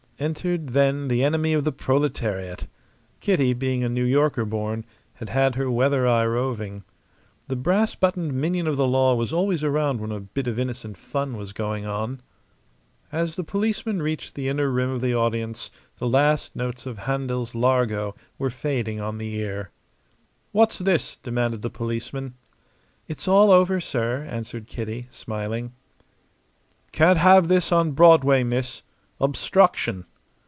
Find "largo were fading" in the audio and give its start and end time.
17.55-18.99